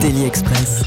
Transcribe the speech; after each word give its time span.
Daily 0.00 0.24
Express. 0.24 0.82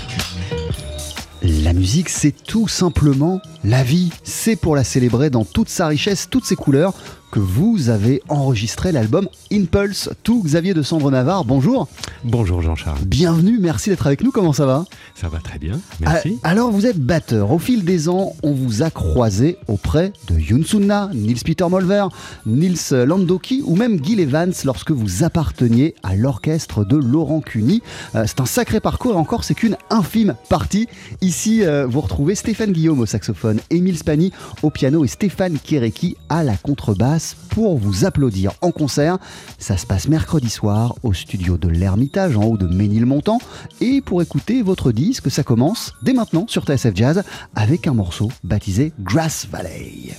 La 1.41 1.73
musique, 1.73 2.09
c'est 2.09 2.31
tout 2.31 2.67
simplement 2.67 3.41
la 3.63 3.83
vie. 3.83 4.11
C'est 4.23 4.55
pour 4.55 4.75
la 4.75 4.83
célébrer 4.83 5.30
dans 5.30 5.45
toute 5.45 5.70
sa 5.70 5.88
richesse, 5.88 6.27
toutes 6.30 6.45
ses 6.45 6.55
couleurs, 6.55 6.93
que 7.31 7.40
vous 7.40 7.90
avez 7.90 8.22
enregistré 8.30 8.91
l'album 8.91 9.27
Impulse. 9.52 10.09
Tout 10.23 10.41
Xavier 10.44 10.73
de 10.73 10.81
Sandre 10.81 11.12
Navarre, 11.12 11.45
bonjour. 11.45 11.88
Bonjour 12.23 12.62
Jean-Charles. 12.62 13.03
Bienvenue, 13.05 13.59
merci 13.59 13.90
d'être 13.90 14.08
avec 14.08 14.23
nous. 14.23 14.31
Comment 14.31 14.53
ça 14.53 14.66
va? 14.66 14.86
Ça 15.16 15.27
va 15.27 15.40
très 15.40 15.59
bien, 15.59 15.80
merci. 16.00 16.40
Ah, 16.44 16.50
alors, 16.50 16.72
vous 16.72 16.86
êtes 16.86 17.00
batteur. 17.00 17.52
Au 17.52 17.59
fil 17.59 17.84
des 17.84 18.09
ans, 18.09 18.34
on 18.44 18.53
vous 18.53 18.81
a 18.81 18.90
croisé 18.90 19.58
auprès 19.67 20.13
de 20.30 20.40
Yoon 20.40 20.63
Sunna, 20.63 21.09
Nils 21.13 21.41
Peter 21.44 21.66
Molver, 21.70 22.05
Nils 22.45 22.91
Landoki 22.91 23.62
ou 23.66 23.75
même 23.75 24.03
Gil 24.03 24.20
Evans 24.20 24.53
lorsque 24.64 24.91
vous 24.91 25.23
apparteniez 25.23 25.95
à 26.03 26.16
l'orchestre 26.16 26.86
de 26.86 26.95
Laurent 26.95 27.41
Cuny. 27.41 27.81
Euh, 28.16 28.23
c'est 28.25 28.39
un 28.39 28.45
sacré 28.45 28.80
parcours 28.80 29.14
et 29.14 29.17
encore, 29.17 29.44
c'est 29.44 29.55
qu'une 29.55 29.78
infime 29.89 30.36
partie. 30.50 30.88
Ici, 31.22 31.64
euh, 31.64 31.86
vous 31.88 32.02
retrouvez 32.02 32.36
Stéphane 32.36 32.72
Guillaume 32.72 33.00
au 33.00 33.06
saxophone, 33.06 33.59
Émile 33.69 33.97
Spani 33.97 34.31
au 34.64 34.69
piano 34.69 35.03
et 35.03 35.08
Stéphane 35.08 35.58
Kéréki 35.59 36.16
à 36.30 36.44
la 36.44 36.56
contrebasse 36.56 37.16
pour 37.49 37.77
vous 37.77 38.05
applaudir 38.05 38.53
en 38.61 38.71
concert. 38.71 39.17
Ça 39.57 39.77
se 39.77 39.85
passe 39.85 40.07
mercredi 40.07 40.49
soir 40.49 40.95
au 41.03 41.13
studio 41.13 41.57
de 41.57 41.67
l'Ermitage 41.67 42.37
en 42.37 42.43
haut 42.43 42.57
de 42.57 42.67
Ménilmontant. 42.67 43.39
Et 43.81 44.01
pour 44.01 44.21
écouter 44.21 44.61
votre 44.61 44.91
disque, 44.91 45.31
ça 45.31 45.43
commence 45.43 45.93
dès 46.03 46.13
maintenant 46.13 46.45
sur 46.47 46.63
TSF 46.65 46.95
Jazz 46.95 47.23
avec 47.55 47.88
un 47.88 47.93
morceau 47.93 48.29
baptisé 48.43 48.93
Grass 48.99 49.47
Valley. 49.51 50.15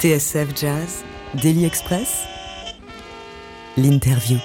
TSF 0.00 0.54
Jazz, 0.54 1.02
Daily 1.42 1.64
Express, 1.64 2.22
l'interview. 3.76 4.38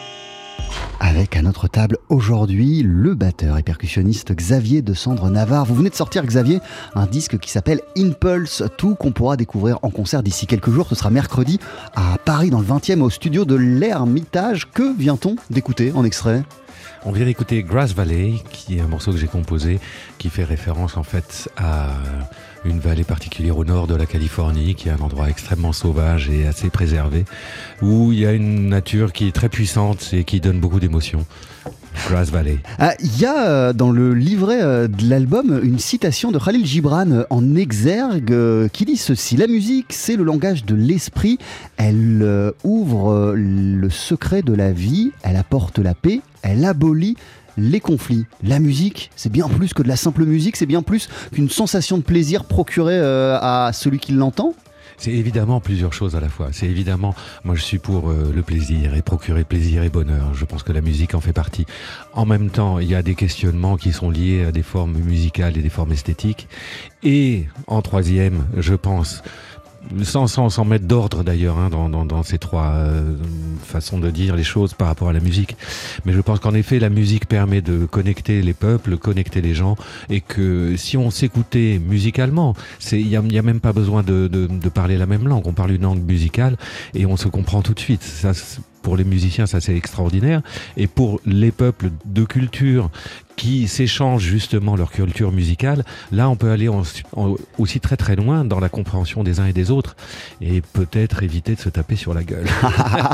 Avec 1.00 1.36
à 1.36 1.44
notre 1.44 1.68
table 1.68 2.00
aujourd'hui 2.10 2.82
le 2.82 3.14
batteur 3.14 3.60
et 3.60 3.62
percussionniste 3.62 4.34
Xavier 4.34 4.82
de 4.82 4.96
Cendre 4.96 5.30
Navarre. 5.30 5.66
Vous 5.66 5.76
venez 5.76 5.92
de 5.92 5.96
sortir 5.96 6.26
Xavier 6.26 6.60
un 6.96 7.06
disque 7.06 7.38
qui 7.38 7.52
s'appelle 7.52 7.82
Impulse, 7.96 8.64
tout 8.80 8.96
qu'on 8.96 9.12
pourra 9.12 9.38
découvrir 9.38 9.78
en 9.84 9.92
concert 9.92 10.24
d'ici 10.24 10.48
quelques 10.48 10.72
jours. 10.72 10.88
Ce 10.90 10.96
sera 10.96 11.12
mercredi 11.12 11.60
à 11.96 12.18
Paris 12.26 12.50
dans 12.50 12.60
le 12.60 12.66
20e 12.66 13.02
au 13.02 13.12
studio 13.12 13.46
de 13.46 13.54
l'Ermitage. 13.54 14.72
Que 14.72 14.98
vient-on 14.98 15.36
d'écouter 15.52 15.92
en 15.94 16.04
extrait? 16.04 16.42
On 17.06 17.12
vient 17.12 17.26
d'écouter 17.26 17.64
Grass 17.64 17.94
Valley, 17.94 18.36
qui 18.52 18.78
est 18.78 18.82
un 18.82 18.88
morceau 18.88 19.12
que 19.12 19.18
j'ai 19.18 19.28
composé, 19.28 19.80
qui 20.18 20.30
fait 20.30 20.44
référence 20.44 20.98
en 20.98 21.04
fait 21.04 21.50
à 21.58 21.90
une 22.66 22.80
vallée 22.80 23.04
particulière 23.04 23.58
au 23.58 23.66
nord 23.66 23.88
de 23.88 23.96
la 23.96 24.06
Californie, 24.06 24.76
qui 24.76 24.90
est 24.90 24.92
un 24.92 25.00
endroit 25.00 25.30
extrêmement 25.30 25.74
sauvage 25.74 26.30
et 26.30 26.48
assez 26.48 26.70
préservé, 26.70 27.26
où 27.82 28.12
il 28.12 28.20
y 28.20 28.26
a 28.26 28.32
une 28.32 28.70
nature 28.70 29.12
qui 29.12 29.28
est 29.28 29.32
très 29.32 29.50
puissante 29.50 30.12
et 30.14 30.24
qui 30.24 30.40
donne 30.40 30.60
beaucoup 30.60 30.80
d'émotions. 30.80 31.26
Valley. 32.32 32.60
Ah, 32.80 32.94
il 33.00 33.20
y 33.20 33.26
a 33.26 33.48
euh, 33.48 33.74
dans 33.74 33.92
le 33.92 34.14
livret 34.14 34.62
euh, 34.62 34.88
de 34.88 35.10
l'album 35.10 35.60
une 35.64 35.80
citation 35.80 36.32
de 36.32 36.40
Khalil 36.40 36.66
Gibran 36.66 37.12
euh, 37.12 37.24
en 37.30 37.56
exergue 37.56 38.70
qui 38.72 38.86
dit 38.86 38.98
ceci 38.98 39.38
La 39.38 39.48
musique, 39.48 39.88
c'est 39.90 40.16
le 40.16 40.24
langage 40.24 40.66
de 40.66 40.76
l'esprit. 40.76 41.38
Elle 41.78 42.54
ouvre 42.64 43.34
le 43.36 43.90
secret 43.90 44.42
de 44.42 44.54
la 44.54 44.72
vie, 44.72 45.12
elle 45.24 45.36
apporte 45.36 45.80
la 45.80 45.94
paix, 45.94 46.22
elle 46.42 46.66
abolit 46.66 47.16
les 47.58 47.80
conflits. 47.80 48.26
La 48.44 48.60
musique, 48.60 49.12
c'est 49.16 49.32
bien 49.32 49.48
plus 49.48 49.74
que 49.74 49.84
de 49.84 49.88
la 49.88 49.96
simple 49.96 50.26
musique, 50.26 50.56
c'est 50.56 50.66
bien 50.66 50.82
plus 50.82 51.10
qu'une 51.32 51.50
sensation 51.50 51.98
de 51.98 52.04
plaisir 52.04 52.46
procurée 52.46 53.00
à 53.00 53.72
celui 53.74 54.00
qui 54.00 54.12
l'entend. 54.14 54.54
C'est 54.98 55.12
évidemment 55.12 55.60
plusieurs 55.60 55.94
choses 55.94 56.16
à 56.16 56.20
la 56.20 56.30
fois. 56.30 56.50
C'est 56.52 56.68
évidemment, 56.68 57.16
moi 57.44 57.56
je 57.56 57.62
suis 57.62 57.80
pour 57.80 58.10
euh, 58.10 58.32
le 58.34 58.42
plaisir 58.42 58.96
et 58.96 59.02
procurer 59.02 59.44
plaisir 59.44 59.84
et 59.84 59.90
bonheur. 59.90 60.34
Je 60.34 60.46
pense 60.46 60.64
que 60.64 60.72
la 60.72 60.82
musique 60.82 61.16
en 61.16 61.22
fait 61.22 61.34
partie. 61.34 61.66
En 62.14 62.26
même 62.26 62.50
temps, 62.50 62.80
il 62.80 62.90
y 62.90 62.96
a 62.96 63.02
des 63.02 63.16
questionnements 63.16 63.78
qui 63.78 63.92
sont 63.92 64.10
liés 64.10 64.46
à 64.46 64.52
des 64.52 64.64
formes 64.64 64.98
musicales 64.98 65.58
et 65.58 65.62
des 65.62 65.70
formes 65.70 65.92
esthétiques. 65.92 66.48
Et 67.04 67.48
en 67.68 67.82
troisième, 67.82 68.46
je 68.58 68.76
pense 68.76 69.24
sans, 70.04 70.28
sans, 70.28 70.50
sans 70.50 70.66
mettre 70.66 70.86
d'ordre 70.86 71.24
d'ailleurs 71.24 71.58
hein, 71.58 71.70
dans, 71.70 71.90
dans, 71.90 72.06
dans, 72.06 72.24
ces 72.24 72.38
trois 72.38 72.72
euh, 72.74 73.16
façons 73.64 74.00
de 74.00 74.10
dire 74.10 74.36
les 74.36 74.44
choses 74.44 74.74
par 74.74 74.88
rapport 74.88 75.10
à 75.10 75.14
la 75.14 75.20
musique. 75.20 75.56
Mais 76.06 76.14
je 76.14 76.22
pense 76.22 76.40
qu'en 76.40 76.54
effet, 76.54 76.80
la 76.80 76.90
musique 76.90 77.28
permet 77.28 77.62
de 77.62 77.86
connecter 77.86 78.42
les 78.42 78.54
peuples, 78.54 78.98
connecter 78.98 79.42
les 79.42 79.54
gens, 79.54 79.76
et 80.10 80.22
que 80.22 80.76
si 80.78 80.98
on 80.98 81.12
s'écoutait 81.12 81.80
musicalement, 81.86 82.56
il 82.92 83.08
n'y 83.08 83.16
a, 83.16 83.22
y 83.22 83.38
a, 83.38 83.42
même 83.42 83.60
pas 83.60 83.74
besoin 83.74 84.04
de, 84.04 84.28
de, 84.28 84.48
de, 84.48 84.70
parler 84.70 84.98
la 84.98 85.06
même 85.06 85.28
langue. 85.28 85.46
On 85.48 85.54
parle 85.54 85.72
une 85.72 85.84
langue 85.84 86.04
musicale 86.04 86.58
et 86.94 87.06
on 87.06 87.18
se 87.18 87.28
comprend 87.28 87.62
tout 87.62 87.74
de 87.74 87.80
suite. 87.80 88.04
Ça, 88.04 88.32
pour 88.84 88.98
les 88.98 89.04
musiciens, 89.04 89.48
ça 89.48 89.60
c'est 89.62 89.76
extraordinaire. 89.76 90.42
Et 90.78 90.86
pour 90.86 91.20
les 91.26 91.52
peuples 91.52 91.90
de 92.06 92.24
culture 92.24 92.92
qui 93.36 93.68
s'échangent 93.68 94.24
justement 94.24 94.76
leur 94.76 94.92
culture 94.92 95.32
musicale, 95.32 95.84
là 96.12 96.30
on 96.30 96.36
peut 96.36 96.52
aller 96.52 96.70
aussi 97.58 97.80
très 97.80 97.98
très 97.98 98.16
loin 98.16 98.46
dans 98.46 98.60
la 98.60 98.70
compréhension 98.70 99.24
des 99.24 99.40
uns 99.40 99.46
et 99.46 99.54
des 99.54 99.72
autres 99.72 99.96
et 100.42 100.62
peut-être 100.62 101.24
éviter 101.24 101.56
de 101.56 101.60
se 101.60 101.70
taper 101.70 101.96
sur 101.96 102.14
la 102.14 102.24
gueule. 102.24 102.46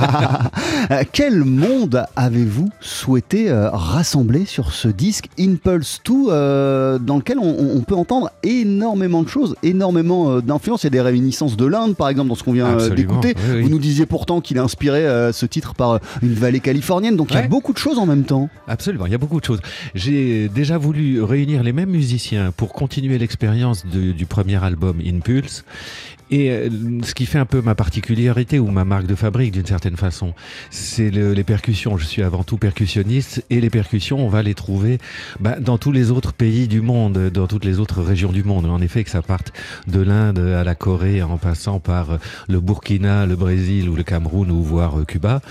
Quel 1.12 1.44
monde 1.44 2.06
avez-vous 2.16 2.70
souhaité 2.82 3.50
euh, 3.50 3.70
rassembler 3.70 4.46
sur 4.46 4.74
ce 4.74 4.88
disque 4.88 5.30
Impulse 5.40 6.02
2 6.06 6.14
euh, 6.30 7.00
dans 7.00 7.18
lequel 7.18 7.38
on, 7.40 7.80
peut 7.82 7.96
entendre 7.96 8.30
énormément 8.44 9.24
de 9.24 9.30
choses, 9.30 9.56
énormément 9.64 10.32
euh, 10.32 10.42
d'influences? 10.42 10.86
Et 10.86 10.90
des 10.90 11.02
réminiscences 11.02 11.58
de 11.58 11.66
l'Inde 11.66 11.96
par 11.96 12.10
exemple 12.10 12.30
dans 12.30 12.36
ce 12.36 12.44
qu'on 12.44 12.54
vient 12.54 12.78
d'écouter. 12.90 13.36
Vous 13.62 13.70
nous 13.70 13.80
disiez 13.80 14.06
pourtant 14.06 14.42
qu'il 14.42 14.58
a 14.58 14.64
inspiré 14.64 15.02
ce 15.32 15.46
titre 15.46 15.59
par 15.76 15.92
euh, 15.92 16.00
une 16.22 16.34
vallée 16.34 16.60
californienne. 16.60 17.16
Donc 17.16 17.32
il 17.32 17.36
y 17.36 17.40
a 17.40 17.48
beaucoup 17.48 17.74
de 17.74 17.78
choses 17.78 17.98
en 17.98 18.06
même 18.06 18.24
temps. 18.24 18.50
Absolument, 18.68 19.06
il 19.06 19.12
y 19.12 19.16
a 19.16 19.18
beaucoup 19.18 19.40
de 19.40 19.46
choses. 19.46 19.62
J'ai 19.96 20.50
déjà 20.50 20.78
voulu 20.78 21.22
réunir 21.22 21.64
les 21.64 21.74
mêmes 21.74 21.90
musiciens 21.90 22.52
pour 22.56 22.74
continuer 22.74 23.18
l'expérience 23.18 23.86
du 23.86 24.26
premier 24.26 24.64
album 24.64 25.00
Impulse. 25.06 25.64
Et 26.32 26.52
euh, 26.52 26.70
ce 27.04 27.14
qui 27.14 27.26
fait 27.26 27.40
un 27.40 27.46
peu 27.46 27.62
ma 27.62 27.76
particularité 27.76 28.60
ou 28.60 28.68
ma 28.68 28.86
marque 28.86 29.08
de 29.08 29.16
fabrique 29.16 29.52
d'une 29.52 29.66
certaine 29.66 29.98
façon, 29.98 30.34
c'est 30.70 31.10
les 31.10 31.44
percussions. 31.44 31.98
Je 31.98 32.06
suis 32.06 32.24
avant 32.24 32.44
tout 32.44 32.58
percussionniste 32.58 33.44
et 33.50 33.62
les 33.62 33.70
percussions, 33.70 34.20
on 34.26 34.30
va 34.30 34.44
les 34.44 34.54
trouver 34.54 35.00
bah, 35.40 35.60
dans 35.60 35.78
tous 35.78 35.92
les 35.92 36.12
autres 36.12 36.34
pays 36.34 36.68
du 36.68 36.82
monde, 36.82 37.30
dans 37.30 37.48
toutes 37.48 37.66
les 37.66 37.80
autres 37.80 38.02
régions 38.02 38.32
du 38.32 38.44
monde. 38.44 38.66
En 38.66 38.82
effet, 38.82 39.04
que 39.04 39.10
ça 39.10 39.22
parte 39.22 39.54
de 39.88 40.02
l'Inde 40.02 40.40
à 40.40 40.64
la 40.64 40.76
Corée 40.76 41.22
en 41.22 41.38
passant 41.38 41.80
par 41.80 42.12
euh, 42.12 42.18
le 42.48 42.60
Burkina, 42.60 43.26
le 43.26 43.36
Brésil 43.36 43.90
ou 43.90 43.96
le 43.96 44.04
Cameroun 44.04 44.52
ou 44.52 44.64
voire 44.64 45.00
euh, 45.00 45.06
Cuba. 45.06 45.42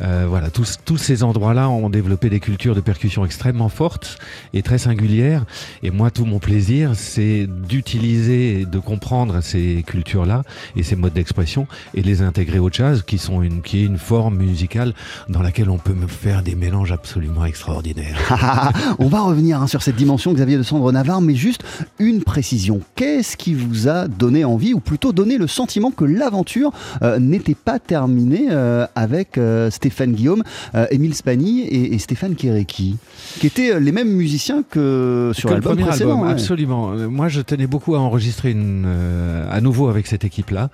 Euh, 0.00 0.26
voilà, 0.28 0.50
tous, 0.50 0.78
tous 0.84 0.96
ces 0.96 1.22
endroits-là 1.22 1.68
ont 1.68 1.90
développé 1.90 2.30
des 2.30 2.40
cultures 2.40 2.74
de 2.74 2.80
percussion 2.80 3.24
extrêmement 3.24 3.68
fortes 3.68 4.18
et 4.52 4.62
très 4.62 4.78
singulières. 4.78 5.44
Et 5.82 5.90
moi, 5.90 6.10
tout 6.10 6.24
mon 6.24 6.38
plaisir, 6.38 6.92
c'est 6.94 7.46
d'utiliser 7.46 8.60
et 8.60 8.66
de 8.66 8.78
comprendre 8.78 9.40
ces 9.40 9.84
cultures 9.86 10.23
et 10.76 10.82
ces 10.82 10.96
modes 10.96 11.12
d'expression 11.12 11.66
et 11.94 12.02
les 12.02 12.22
intégrer 12.22 12.58
au 12.58 12.70
jazz 12.70 13.02
qui 13.02 13.18
sont 13.18 13.42
une 13.42 13.62
qui 13.62 13.82
est 13.82 13.84
une 13.84 13.98
forme 13.98 14.36
musicale 14.36 14.94
dans 15.28 15.42
laquelle 15.42 15.70
on 15.70 15.78
peut 15.78 15.94
faire 16.08 16.42
des 16.42 16.54
mélanges 16.54 16.92
absolument 16.92 17.44
extraordinaires. 17.44 18.18
on 18.98 19.08
va 19.08 19.20
revenir 19.20 19.60
hein, 19.60 19.66
sur 19.66 19.82
cette 19.82 19.96
dimension 19.96 20.32
Xavier 20.32 20.56
de 20.56 20.62
Sandre 20.62 20.92
Navarre 20.92 21.20
mais 21.20 21.34
juste 21.34 21.64
une 21.98 22.22
précision. 22.22 22.80
Qu'est-ce 22.94 23.36
qui 23.36 23.54
vous 23.54 23.88
a 23.88 24.08
donné 24.08 24.44
envie 24.44 24.74
ou 24.74 24.80
plutôt 24.80 25.12
donné 25.12 25.38
le 25.38 25.46
sentiment 25.46 25.90
que 25.90 26.04
l'aventure 26.04 26.72
euh, 27.02 27.18
n'était 27.18 27.54
pas 27.54 27.78
terminée 27.78 28.48
euh, 28.50 28.86
avec 28.94 29.38
euh, 29.38 29.70
Stéphane 29.70 30.12
Guillaume, 30.12 30.42
Émile 30.90 31.14
Spani 31.14 31.62
et, 31.62 31.98
Stéphane 31.98 32.34
Kéréki 32.34 32.96
qui 33.38 33.46
étaient 33.46 33.78
les 33.80 33.92
mêmes 33.92 34.12
musiciens 34.12 34.62
que 34.68 35.32
sur 35.34 35.50
l'album 35.50 35.78
précédent. 35.78 36.24
Absolument. 36.24 36.92
Moi 37.08 37.28
je 37.28 37.40
tenais 37.40 37.66
beaucoup 37.66 37.94
à 37.94 38.00
enregistrer 38.00 38.50
une, 38.50 38.86
à 39.50 39.60
nouveau 39.60 39.88
avec 39.88 40.06
cette 40.14 40.24
équipe-là 40.24 40.70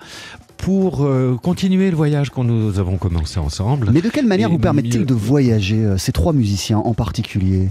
pour 0.57 1.03
euh, 1.03 1.35
continuer 1.41 1.89
le 1.89 1.97
voyage 1.97 2.29
qu'on 2.29 2.43
nous 2.43 2.77
avons 2.77 2.97
commencé 2.97 3.39
ensemble. 3.39 3.89
Mais 3.91 4.01
de 4.01 4.09
quelle 4.09 4.27
manière 4.27 4.51
vous 4.51 4.59
permet-il 4.59 5.07
de 5.07 5.13
voyager, 5.15 5.83
euh, 5.83 5.97
ces 5.97 6.11
trois 6.11 6.33
musiciens 6.33 6.77
en 6.77 6.93
particulier? 6.93 7.69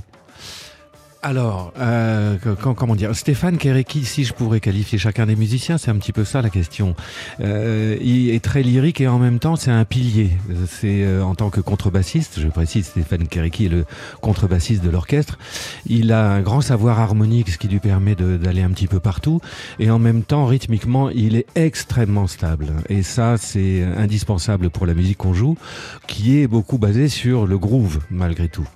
Alors, 1.22 1.74
euh, 1.78 2.38
comment 2.56 2.96
dire 2.96 3.14
Stéphane 3.14 3.58
Kéréki, 3.58 4.06
si 4.06 4.24
je 4.24 4.32
pourrais 4.32 4.60
qualifier 4.60 4.96
chacun 4.96 5.26
des 5.26 5.36
musiciens, 5.36 5.76
c'est 5.76 5.90
un 5.90 5.96
petit 5.96 6.12
peu 6.12 6.24
ça 6.24 6.40
la 6.40 6.48
question. 6.48 6.94
Euh, 7.40 7.98
il 8.00 8.30
est 8.30 8.42
très 8.42 8.62
lyrique 8.62 9.02
et 9.02 9.08
en 9.08 9.18
même 9.18 9.38
temps 9.38 9.56
c'est 9.56 9.70
un 9.70 9.84
pilier. 9.84 10.30
C'est 10.66 11.04
euh, 11.04 11.22
en 11.22 11.34
tant 11.34 11.50
que 11.50 11.60
contrebassiste, 11.60 12.40
je 12.40 12.48
précise, 12.48 12.86
Stéphane 12.86 13.28
Kéréki 13.28 13.66
est 13.66 13.68
le 13.68 13.84
contrebassiste 14.22 14.82
de 14.82 14.88
l'orchestre. 14.88 15.38
Il 15.84 16.10
a 16.12 16.30
un 16.30 16.40
grand 16.40 16.62
savoir 16.62 16.98
harmonique, 17.00 17.50
ce 17.50 17.58
qui 17.58 17.68
lui 17.68 17.80
permet 17.80 18.14
d'aller 18.14 18.62
un 18.62 18.70
petit 18.70 18.86
peu 18.86 18.98
partout. 18.98 19.42
Et 19.78 19.90
en 19.90 19.98
même 19.98 20.22
temps, 20.22 20.46
rythmiquement, 20.46 21.10
il 21.10 21.36
est 21.36 21.46
extrêmement 21.54 22.28
stable. 22.28 22.68
Et 22.88 23.02
ça, 23.02 23.36
c'est 23.36 23.82
indispensable 23.82 24.70
pour 24.70 24.86
la 24.86 24.94
musique 24.94 25.18
qu'on 25.18 25.34
joue, 25.34 25.58
qui 26.06 26.40
est 26.40 26.46
beaucoup 26.46 26.78
basée 26.78 27.08
sur 27.08 27.46
le 27.46 27.58
groove 27.58 27.98
malgré 28.10 28.48
tout. 28.48 28.66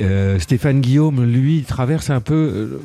Euh, 0.00 0.38
Stéphane 0.38 0.80
Guillaume, 0.80 1.24
lui, 1.24 1.62
traverse 1.62 2.10
un 2.10 2.20
peu, 2.20 2.34
euh, 2.34 2.80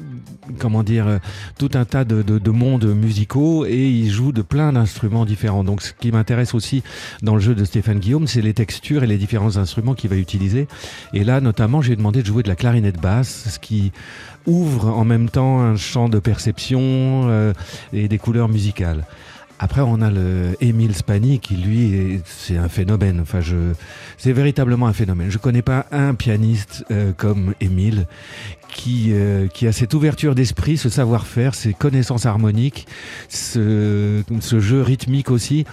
comment 0.59 0.83
dire, 0.83 1.07
euh, 1.07 1.17
tout 1.57 1.69
un 1.73 1.85
tas 1.85 2.03
de, 2.03 2.21
de, 2.21 2.37
de, 2.37 2.51
mondes 2.51 2.85
musicaux 2.85 3.65
et 3.65 3.87
il 3.87 4.09
joue 4.09 4.31
de 4.31 4.41
plein 4.41 4.73
d'instruments 4.73 5.25
différents. 5.25 5.63
Donc, 5.63 5.81
ce 5.81 5.93
qui 5.93 6.11
m'intéresse 6.11 6.53
aussi 6.53 6.83
dans 7.21 7.35
le 7.35 7.41
jeu 7.41 7.55
de 7.55 7.63
Stéphane 7.63 7.99
Guillaume, 7.99 8.27
c'est 8.27 8.41
les 8.41 8.53
textures 8.53 9.03
et 9.03 9.07
les 9.07 9.17
différents 9.17 9.57
instruments 9.57 9.93
qu'il 9.93 10.09
va 10.09 10.17
utiliser. 10.17 10.67
Et 11.13 11.23
là, 11.23 11.41
notamment, 11.41 11.81
j'ai 11.81 11.95
demandé 11.95 12.21
de 12.21 12.27
jouer 12.27 12.43
de 12.43 12.49
la 12.49 12.55
clarinette 12.55 12.99
basse, 12.99 13.49
ce 13.53 13.59
qui 13.59 13.91
ouvre 14.45 14.87
en 14.89 15.05
même 15.05 15.29
temps 15.29 15.59
un 15.59 15.75
champ 15.75 16.09
de 16.09 16.19
perception 16.19 17.53
et 17.91 18.07
des 18.07 18.17
couleurs 18.17 18.47
musicales. 18.47 19.03
Après, 19.59 19.81
on 19.81 20.01
a 20.01 20.11
le 20.11 20.55
Émile 20.61 20.95
Spani 20.95 21.39
qui, 21.39 21.55
lui, 21.55 22.21
c'est 22.25 22.57
un 22.57 22.69
phénomène. 22.69 23.19
Enfin, 23.21 23.41
je, 23.41 23.55
c'est 24.17 24.31
véritablement 24.31 24.87
un 24.87 24.93
phénomène. 24.93 25.31
Je 25.31 25.39
connais 25.39 25.63
pas 25.63 25.87
un 25.91 26.13
pianiste 26.13 26.85
euh, 26.91 27.11
comme 27.11 27.55
Émile 27.59 28.05
qui, 28.69 29.07
euh, 29.09 29.47
qui 29.47 29.65
a 29.67 29.71
cette 29.71 29.93
ouverture 29.95 30.35
d'esprit, 30.35 30.77
ce 30.77 30.89
savoir-faire, 30.89 31.55
ces 31.55 31.73
connaissances 31.73 32.27
harmoniques, 32.27 32.87
ce, 33.29 34.21
ce 34.41 34.59
jeu 34.59 34.83
rythmique 34.83 35.31
aussi. 35.31 35.65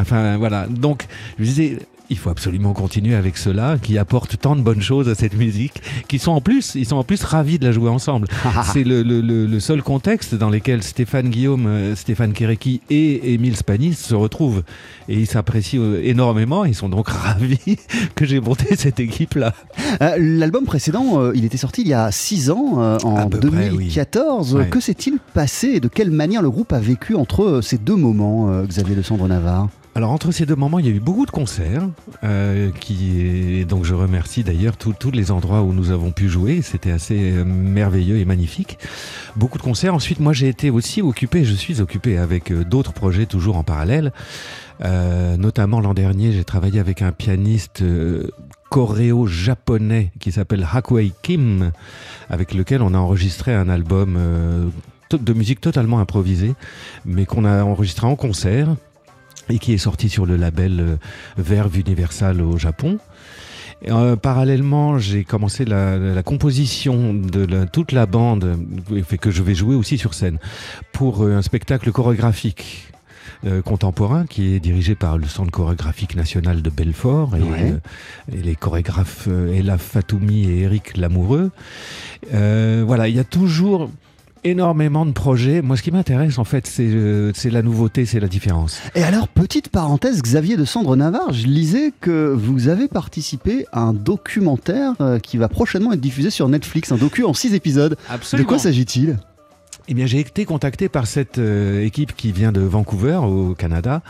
Enfin, 0.00 0.38
voilà. 0.38 0.66
Donc, 0.66 1.06
je 1.38 1.44
disais, 1.44 1.78
il 2.10 2.16
faut 2.18 2.30
absolument 2.30 2.72
continuer 2.72 3.14
avec 3.14 3.36
cela, 3.36 3.76
qui 3.80 3.98
apportent 3.98 4.38
tant 4.40 4.56
de 4.56 4.62
bonnes 4.62 4.80
choses 4.82 5.08
à 5.08 5.14
cette 5.14 5.34
musique, 5.36 5.82
qui 6.08 6.18
sont 6.18 6.32
en 6.32 6.40
plus, 6.40 6.74
ils 6.74 6.86
sont 6.86 6.96
en 6.96 7.04
plus 7.04 7.22
ravis 7.22 7.58
de 7.58 7.64
la 7.64 7.72
jouer 7.72 7.90
ensemble. 7.90 8.28
C'est 8.72 8.84
le, 8.84 9.02
le- 9.02 9.20
le- 9.20 9.46
le 9.46 9.60
seul 9.60 9.82
contexte 9.82 10.34
dans 10.34 10.50
lequel 10.50 10.82
Stéphane 10.82 11.28
Guillaume, 11.28 11.66
euh, 11.66 11.94
Stéphane 11.96 12.32
Kéréki 12.32 12.80
et 12.90 13.34
Émile 13.34 13.56
Spanis 13.56 13.94
se 13.94 14.14
retrouvent. 14.14 14.62
Et 15.08 15.14
ils 15.20 15.26
s'apprécient 15.26 15.80
euh, 15.82 16.00
énormément, 16.02 16.64
ils 16.64 16.74
sont 16.74 16.88
donc 16.88 17.08
ravis 17.08 17.76
que 18.14 18.24
j'ai 18.24 18.40
monté 18.40 18.76
cette 18.76 19.00
équipe-là. 19.00 19.54
Euh, 20.02 20.16
L'album 20.18 20.64
précédent, 20.64 21.20
euh, 21.20 21.32
il 21.34 21.44
était 21.44 21.56
sorti 21.58 21.82
il 21.82 21.88
y 21.88 21.94
a 21.94 22.10
6 22.10 22.50
ans, 22.50 22.74
euh, 22.80 22.98
en 23.04 23.16
À 23.16 23.26
peu 23.26 23.38
près, 23.38 23.70
oui. 23.70 23.84
2014. 23.88 24.54
Ouais. 24.54 24.68
Que 24.68 24.80
s'est-il 24.80 25.18
passé 25.34 25.68
et 25.74 25.80
de 25.80 25.88
quelle 25.88 26.10
manière 26.10 26.42
le 26.42 26.50
groupe 26.50 26.72
a 26.72 26.80
vécu 26.80 27.14
entre 27.14 27.60
ces 27.62 27.78
deux 27.78 27.96
moments, 27.96 28.62
Xavier 28.64 28.94
de 28.96 29.02
Sandre 29.02 29.28
Navarre? 29.28 29.68
Alors 29.98 30.12
entre 30.12 30.30
ces 30.30 30.46
deux 30.46 30.54
moments, 30.54 30.78
il 30.78 30.86
y 30.86 30.88
a 30.88 30.92
eu 30.92 31.00
beaucoup 31.00 31.26
de 31.26 31.32
concerts, 31.32 31.82
euh, 32.22 32.70
qui 32.70 33.18
et 33.58 33.64
donc 33.64 33.84
je 33.84 33.94
remercie 33.94 34.44
d'ailleurs 34.44 34.76
tous 34.76 35.10
les 35.10 35.32
endroits 35.32 35.62
où 35.62 35.72
nous 35.72 35.90
avons 35.90 36.12
pu 36.12 36.28
jouer. 36.28 36.62
C'était 36.62 36.92
assez 36.92 37.32
euh, 37.32 37.44
merveilleux 37.44 38.18
et 38.18 38.24
magnifique. 38.24 38.78
Beaucoup 39.34 39.58
de 39.58 39.64
concerts. 39.64 39.92
Ensuite, 39.92 40.20
moi 40.20 40.32
j'ai 40.32 40.46
été 40.46 40.70
aussi 40.70 41.02
occupé, 41.02 41.42
je 41.44 41.52
suis 41.52 41.80
occupé 41.80 42.16
avec 42.16 42.52
euh, 42.52 42.64
d'autres 42.64 42.92
projets 42.92 43.26
toujours 43.26 43.56
en 43.56 43.64
parallèle. 43.64 44.12
Euh, 44.84 45.36
notamment 45.36 45.80
l'an 45.80 45.94
dernier, 45.94 46.30
j'ai 46.30 46.44
travaillé 46.44 46.78
avec 46.78 47.02
un 47.02 47.10
pianiste 47.10 47.82
euh, 47.82 48.30
coréo-japonais 48.70 50.12
qui 50.20 50.30
s'appelle 50.30 50.64
Hakuei 50.72 51.12
Kim, 51.24 51.72
avec 52.30 52.54
lequel 52.54 52.82
on 52.82 52.94
a 52.94 52.98
enregistré 52.98 53.52
un 53.52 53.68
album 53.68 54.16
de 55.10 55.32
musique 55.32 55.60
totalement 55.60 55.98
improvisée, 55.98 56.54
mais 57.04 57.26
qu'on 57.26 57.44
a 57.44 57.64
enregistré 57.64 58.06
en 58.06 58.14
concert 58.14 58.76
et 59.50 59.58
qui 59.58 59.72
est 59.72 59.78
sorti 59.78 60.08
sur 60.08 60.26
le 60.26 60.36
label 60.36 60.80
euh, 60.80 60.96
Verve 61.36 61.78
Universal 61.78 62.40
au 62.42 62.58
Japon. 62.58 62.98
Euh, 63.88 64.16
parallèlement, 64.16 64.98
j'ai 64.98 65.22
commencé 65.24 65.64
la, 65.64 65.96
la 65.98 66.22
composition 66.24 67.14
de 67.14 67.44
la- 67.44 67.66
toute 67.66 67.92
la 67.92 68.06
bande, 68.06 68.58
que 69.20 69.30
je 69.30 69.42
vais 69.42 69.54
jouer 69.54 69.76
aussi 69.76 69.98
sur 69.98 70.14
scène, 70.14 70.38
pour 70.92 71.22
euh, 71.22 71.36
un 71.36 71.42
spectacle 71.42 71.92
chorégraphique 71.92 72.88
euh, 73.46 73.62
contemporain 73.62 74.26
qui 74.26 74.52
est 74.54 74.58
dirigé 74.58 74.96
par 74.96 75.16
le 75.16 75.26
Centre 75.26 75.52
chorégraphique 75.52 76.16
national 76.16 76.60
de 76.60 76.70
Belfort 76.70 77.36
et, 77.36 77.40
Ouais. 77.42 77.72
euh, 77.72 78.36
et 78.36 78.42
les 78.42 78.56
chorégraphes 78.56 79.28
Ella 79.54 79.78
Fatoumi 79.78 80.46
et 80.50 80.62
Eric 80.62 80.96
Lamoureux. 80.96 81.52
Euh, 82.34 82.82
voilà, 82.84 83.06
il 83.06 83.14
y 83.14 83.20
a 83.20 83.24
toujours 83.24 83.90
énormément 84.44 85.06
de 85.06 85.12
projets. 85.12 85.62
Moi, 85.62 85.76
ce 85.76 85.82
qui 85.82 85.90
m'intéresse, 85.90 86.38
en 86.38 86.44
fait, 86.44 86.66
c'est 86.66 86.86
euh, 86.86 87.32
c'est 87.34 87.50
la 87.50 87.62
nouveauté, 87.62 88.06
c'est 88.06 88.20
la 88.20 88.28
différence. 88.28 88.80
Et 88.94 89.02
alors, 89.02 89.28
petite 89.28 89.68
parenthèse, 89.68 90.22
Xavier 90.22 90.56
de 90.56 90.64
Sandre 90.64 90.96
Navarre, 90.96 91.32
je 91.32 91.46
lisais 91.46 91.92
que 92.00 92.32
vous 92.32 92.68
avez 92.68 92.88
participé 92.88 93.66
à 93.72 93.80
un 93.80 93.92
documentaire 93.92 94.92
euh, 95.00 95.18
qui 95.18 95.36
va 95.36 95.48
prochainement 95.48 95.92
être 95.92 96.00
diffusé 96.00 96.30
sur 96.30 96.48
Netflix, 96.48 96.92
un 96.92 96.96
docu 96.96 97.24
en 97.24 97.34
6 97.34 97.54
épisodes. 97.54 97.96
De 98.32 98.42
quoi 98.42 98.58
s'agit-il? 98.58 99.18
Eh 99.88 99.94
bien, 99.94 100.06
j'ai 100.06 100.20
été 100.20 100.44
contacté 100.44 100.88
par 100.88 101.06
cette 101.06 101.38
euh, 101.38 101.84
équipe 101.84 102.14
qui 102.14 102.32
vient 102.32 102.52
de 102.52 102.60
Vancouver, 102.60 103.20
au 103.22 103.54
Canada, 103.54 104.02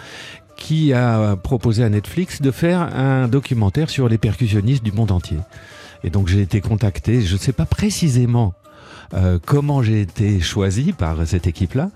qui 0.57 0.93
a 0.93 1.37
proposé 1.37 1.85
à 1.85 1.89
Netflix 1.89 2.43
de 2.43 2.51
faire 2.51 2.81
un 2.81 3.29
documentaire 3.29 3.91
sur 3.91 4.09
les 4.09 4.19
percussionnistes 4.19 4.83
du 4.83 4.91
monde 4.91 5.13
entier. 5.13 5.39
Et 6.03 6.11
donc, 6.11 6.29
j'ai 6.29 6.41
été 6.41 6.61
contacté, 6.61 7.21
je 7.21 7.35
ne 7.35 7.39
sais 7.39 7.53
pas 7.53 7.67
précisément 7.67 8.55
euh, 9.15 9.39
comment 9.45 9.83
j'ai 9.83 10.01
été 10.01 10.41
choisi 10.41 10.93
par 10.93 11.27
cette 11.27 11.47
équipe-là. 11.47 11.91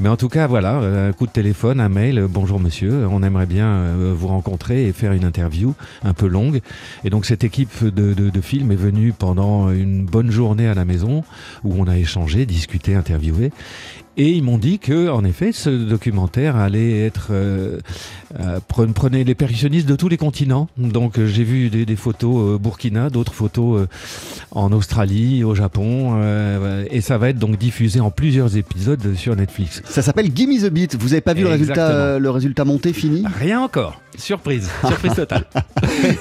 Mais 0.00 0.08
en 0.08 0.16
tout 0.16 0.28
cas, 0.28 0.46
voilà, 0.46 0.80
euh, 0.80 1.08
un 1.10 1.12
coup 1.12 1.26
de 1.26 1.32
téléphone, 1.32 1.80
un 1.80 1.88
mail, 1.88 2.18
euh, 2.18 2.28
bonjour 2.28 2.60
monsieur, 2.60 3.06
on 3.10 3.22
aimerait 3.22 3.46
bien 3.46 3.66
euh, 3.66 4.14
vous 4.16 4.28
rencontrer 4.28 4.86
et 4.86 4.92
faire 4.92 5.12
une 5.12 5.24
interview 5.24 5.74
un 6.04 6.14
peu 6.14 6.26
longue. 6.26 6.60
Et 7.04 7.10
donc 7.10 7.26
cette 7.26 7.44
équipe 7.44 7.84
de, 7.84 8.12
de, 8.12 8.30
de 8.30 8.40
film 8.40 8.70
est 8.72 8.76
venue 8.76 9.12
pendant 9.12 9.70
une 9.70 10.04
bonne 10.04 10.30
journée 10.30 10.68
à 10.68 10.74
la 10.74 10.84
maison 10.84 11.24
où 11.64 11.74
on 11.78 11.86
a 11.86 11.96
échangé, 11.96 12.46
discuté, 12.46 12.94
interviewé. 12.94 13.50
Et 14.20 14.30
ils 14.32 14.42
m'ont 14.42 14.58
dit 14.58 14.80
que, 14.80 15.08
en 15.08 15.24
effet, 15.24 15.52
ce 15.52 15.70
documentaire 15.70 16.56
allait 16.56 17.06
être 17.06 17.28
euh, 17.30 17.78
euh, 18.40 18.58
pre- 18.68 18.92
prenait 18.92 19.22
les 19.22 19.36
percussionnistes 19.36 19.86
de 19.88 19.94
tous 19.94 20.08
les 20.08 20.16
continents. 20.16 20.68
Donc 20.76 21.18
euh, 21.18 21.26
j'ai 21.28 21.44
vu 21.44 21.70
des, 21.70 21.86
des 21.86 21.96
photos 21.96 22.58
Burkina, 22.60 23.10
d'autres 23.10 23.32
photos 23.32 23.86
en 24.50 24.72
Australie, 24.72 25.44
au 25.44 25.54
Japon, 25.54 26.20
et 26.90 27.00
ça 27.00 27.16
va 27.18 27.28
être 27.28 27.38
donc 27.38 27.58
diffusé 27.58 28.00
en 28.00 28.10
plusieurs 28.10 28.56
épisodes 28.56 29.14
sur 29.14 29.36
Netflix. 29.36 29.82
Ça 29.88 30.02
s'appelle 30.02 30.30
Gimme 30.34 30.58
the 30.60 30.70
Beat. 30.70 30.96
Vous 30.98 31.12
avez 31.12 31.20
pas 31.20 31.34
vu 31.34 31.42
le 31.42 31.48
résultat, 31.50 32.18
le 32.18 32.30
résultat 32.30 32.64
monté 32.64 32.92
fini? 32.92 33.24
Rien 33.38 33.60
encore. 33.60 34.00
Surprise, 34.16 34.68
surprise 34.86 35.14
totale. 35.14 35.44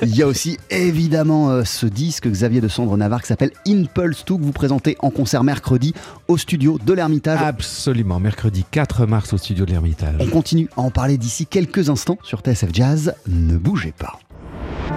Il 0.04 0.16
y 0.16 0.22
a 0.22 0.28
aussi 0.28 0.58
évidemment 0.70 1.50
euh, 1.50 1.64
ce 1.64 1.88
disque 1.88 2.28
Xavier 2.28 2.62
de 2.62 2.68
Sandre 2.68 2.96
Navarre 2.96 3.22
qui 3.22 3.28
s'appelle 3.28 3.52
Impulse 3.68 4.24
2 4.26 4.36
que 4.38 4.42
vous 4.44 4.52
présentez 4.52 4.96
en 5.00 5.10
concert 5.10 5.44
mercredi 5.44 5.96
au 6.28 6.38
studio 6.38 6.78
de 6.86 6.94
l'Ermitage. 6.94 7.40
Absolument, 7.42 7.87
mercredi 7.94 8.66
4 8.70 9.06
mars 9.06 9.34
au 9.34 9.38
studio 9.38 9.66
de 9.66 9.72
l'Ermitage. 9.72 10.16
On 10.20 10.28
continue 10.28 10.70
à 10.76 10.82
en 10.82 10.92
parler 10.92 11.18
d'ici 11.18 11.46
quelques 11.46 11.90
instants 11.90 12.18
sur 12.24 12.40
TSF 12.40 12.70
Jazz. 12.74 13.16
Ne 13.28 13.58
bougez 13.58 13.94
pas. 13.98 14.20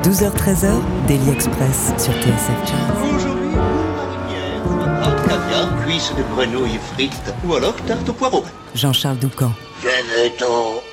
12h-13h, 0.03 0.73
Daily 1.07 1.31
Express 1.31 1.93
sur 1.99 2.13
TSF 2.15 2.59
Jazz. 2.67 3.15
Aujourd'hui, 3.15 3.49
marinière, 3.57 5.03
tarte 5.03 5.29
caviar, 5.29 5.85
cuisse 5.85 6.13
de 6.17 6.23
grenouille 6.35 6.79
frites 6.95 7.35
ou 7.47 7.55
alors 7.55 7.77
tarte 7.87 8.09
au 8.09 8.13
poireau. 8.13 8.45
Jean-Charles 8.75 9.19
Doucan. 9.19 9.53
Venez-t'en. 9.83 10.90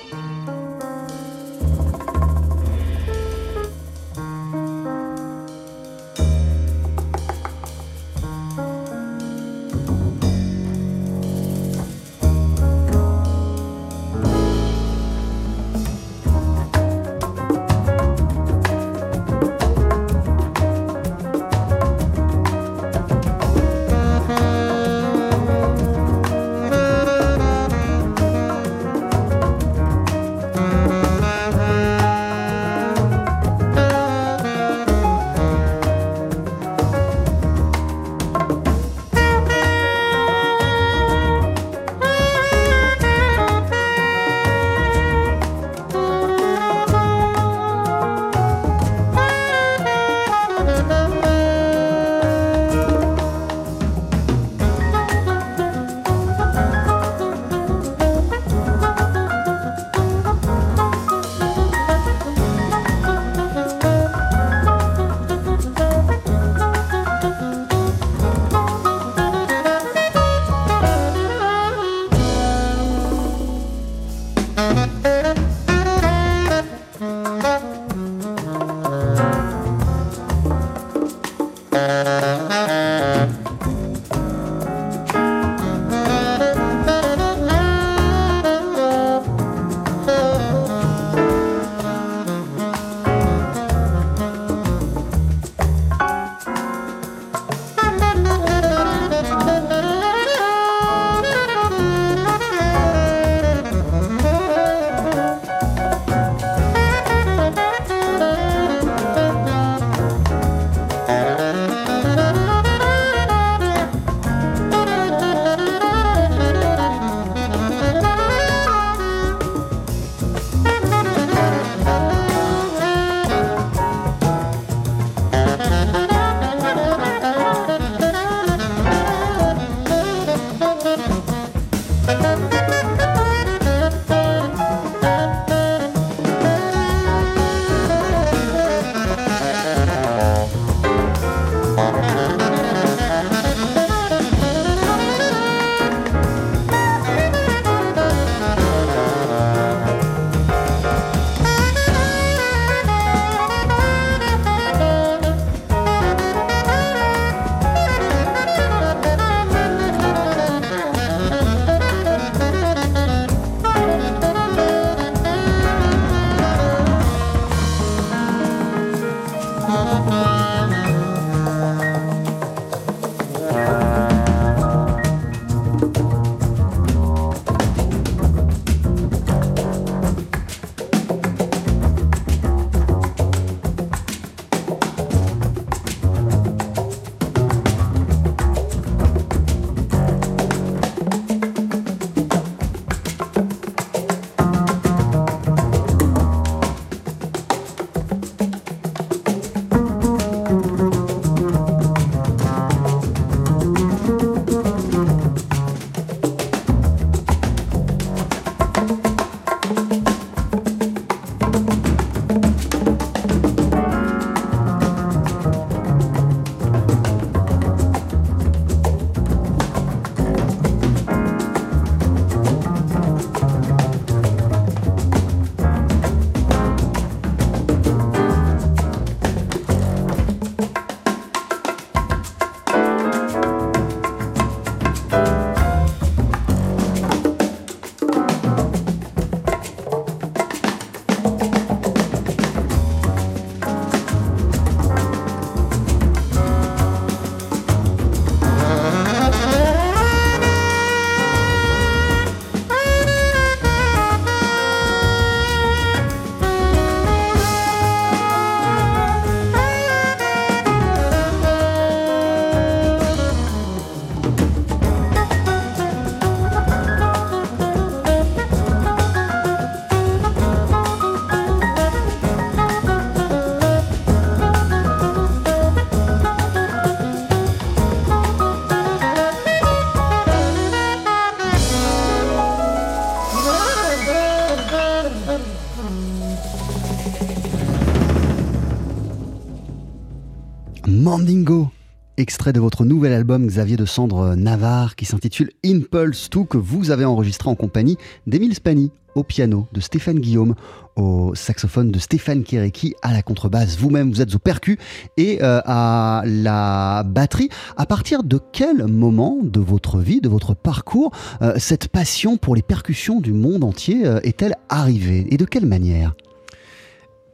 Extrait 292.27 292.51
de 292.51 292.59
votre 292.59 292.83
nouvel 292.83 293.13
album 293.13 293.48
Xavier 293.48 293.77
de 293.77 293.85
Cendre 293.85 294.35
Navarre 294.35 294.98
qui 294.98 295.05
s'intitule 295.05 295.50
Impulse 295.63 296.29
2 296.29 296.44
que 296.44 296.57
vous 296.57 296.92
avez 296.92 297.05
enregistré 297.05 297.50
en 297.50 297.55
compagnie 297.55 297.96
d'Émile 298.27 298.53
Spani 298.53 298.92
au 299.16 299.24
piano, 299.24 299.66
de 299.72 299.79
Stéphane 299.79 300.20
Guillaume 300.20 300.53
au 300.98 301.33
saxophone, 301.35 301.90
de 301.90 302.00
Stéphane 302.00 302.44
Kéréki 302.44 302.96
à 303.01 303.13
la 303.13 303.22
contrebasse. 303.22 303.77
Vous-même, 303.77 304.11
vous 304.11 304.22
êtes 304.22 304.35
au 304.35 304.40
percu 304.40 304.77
et 305.16 305.42
euh, 305.42 305.61
à 305.66 306.24
la 306.25 307.03
batterie. 307.05 307.48
À 307.77 307.85
partir 307.85 308.24
de 308.24 308.42
quel 308.51 308.87
moment 308.87 309.37
de 309.42 309.61
votre 309.61 310.00
vie, 310.00 310.20
de 310.20 310.27
votre 310.27 310.53
parcours, 310.53 311.11
euh, 311.42 311.53
cette 311.55 311.87
passion 311.87 312.35
pour 312.35 312.55
les 312.55 312.61
percussions 312.61 313.22
du 313.22 313.31
monde 313.31 313.63
entier 313.63 314.05
euh, 314.05 314.20
est-elle 314.24 314.55
arrivée 314.68 315.27
et 315.31 315.37
de 315.37 315.46
quelle 315.46 315.66
manière? 315.66 316.13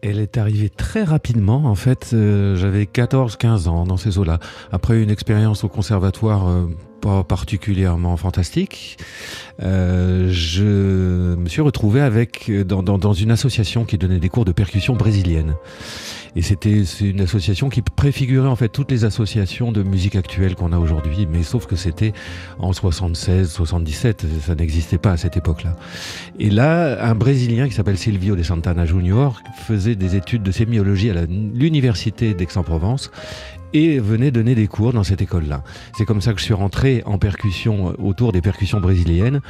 Elle 0.06 0.20
est 0.20 0.38
arrivée 0.38 0.70
très 0.70 1.06
rapidement. 1.06 1.64
En 1.64 1.76
fait, 1.76 2.12
euh, 2.12 2.58
j'avais 2.58 2.84
14-15 2.84 3.70
ans 3.70 3.86
dans 3.86 3.96
ces 3.96 4.18
eaux-là. 4.18 4.40
Après 4.74 5.02
une 5.02 5.10
expérience 5.10 5.64
au 5.64 5.70
conservatoire 5.70 6.50
euh, 6.50 6.66
pas 7.04 7.26
particulièrement 7.26 8.16
fantastique, 8.16 8.98
euh, 9.62 10.30
je 10.32 11.36
me 11.36 11.50
suis 11.50 11.62
retrouvé 11.62 12.00
avec 12.00 12.50
dans, 12.50 12.82
dans, 12.82 12.98
dans 12.98 13.12
une 13.12 13.30
association 13.30 13.84
qui 13.84 13.98
donnait 13.98 14.20
des 14.20 14.30
cours 14.30 14.46
de 14.46 14.54
percussion 14.54 14.96
brésilienne. 14.96 15.56
Et 16.36 16.42
c'était 16.42 16.82
une 17.02 17.22
association 17.22 17.70
qui 17.70 17.82
préfigurait 17.82 18.48
en 18.48 18.56
fait 18.56 18.70
toutes 18.70 18.90
les 18.90 19.06
associations 19.06 19.72
de 19.72 19.84
musique 19.84 20.16
actuelle 20.16 20.56
qu'on 20.56 20.72
a 20.72 20.80
aujourd'hui, 20.80 21.28
mais 21.32 21.44
sauf 21.44 21.68
que 21.68 21.76
c'était 21.76 22.14
en 22.58 22.74
76, 22.74 23.52
77, 23.52 24.26
ça 24.42 24.56
n'existait 24.56 24.98
pas 24.98 25.12
à 25.12 25.18
cette 25.18 25.38
époque-là. 25.38 25.76
Et 26.40 26.50
là, 26.50 27.06
un 27.06 27.14
Brésilien 27.14 27.68
qui 27.68 27.76
s'appelle 27.76 27.98
Silvio 27.98 28.36
de 28.36 28.42
Santana 28.42 28.86
Junior 28.86 29.42
faisait 29.68 29.96
des 29.96 30.16
études 30.16 30.42
de 30.42 30.52
sémiologie 30.52 31.12
à 31.12 31.26
l'université 31.26 32.34
d'Aix-en-Provence 32.34 33.12
et 33.74 34.00
venait 34.00 34.32
donner 34.32 34.56
des 34.56 34.68
cours 34.68 34.94
dans 34.94 35.04
cette 35.04 35.22
école-là. 35.22 35.64
C'est 35.98 36.06
comme 36.06 36.22
ça 36.22 36.34
que 36.34 36.40
je 36.40 36.46
suis 36.46 36.54
rentré 36.54 37.04
en 37.06 37.18
percussion 37.18 37.90
euh, 37.90 37.94
autour 38.04 38.32
des 38.32 38.42
percussions 38.42 38.80
brésiliennes 38.80 39.42